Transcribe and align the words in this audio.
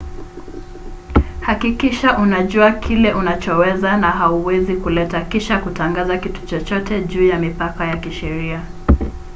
hakikisha 1.41 2.17
unajua 2.17 2.71
kile 2.71 3.13
unachoweza 3.13 3.97
na 3.97 4.11
hauwezi 4.11 4.75
kuleta 4.75 5.21
kisha 5.21 5.57
kutangaza 5.59 6.17
kitu 6.17 6.45
chochote 6.45 7.01
juu 7.03 7.27
ya 7.27 7.39
mipaka 7.39 7.85
ya 7.85 7.97
kisheria 7.97 8.61